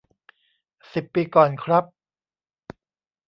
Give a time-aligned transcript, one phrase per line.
[0.93, 1.83] สิบปีก่อนครับ